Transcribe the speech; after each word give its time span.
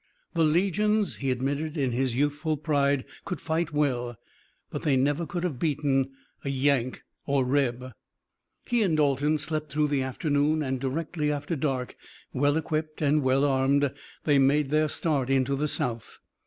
The 0.33 0.43
legions, 0.43 1.17
he 1.17 1.29
admitted 1.29 1.77
in 1.77 1.91
his 1.91 2.15
youthful 2.15 2.57
pride, 2.57 3.05
could 3.23 3.39
fight 3.39 3.71
well, 3.71 4.17
but 4.71 4.81
they 4.81 4.95
never 4.97 5.27
could 5.27 5.43
have 5.43 5.59
beaten 5.59 6.09
Yank 6.43 7.03
or 7.27 7.45
Reb. 7.45 7.91
He 8.65 8.81
and 8.81 8.97
Dalton 8.97 9.37
slept 9.37 9.71
through 9.71 9.89
the 9.89 10.01
afternoon 10.01 10.63
and 10.63 10.79
directly 10.79 11.31
after 11.31 11.55
dark, 11.55 11.95
well 12.33 12.57
equipped 12.57 12.99
and 12.99 13.21
well 13.21 13.45
armed, 13.45 13.93
they 14.23 14.39
made 14.39 14.71
their 14.71 14.87
start 14.87 15.29
into 15.29 15.55
the 15.55 15.67
South. 15.67 16.17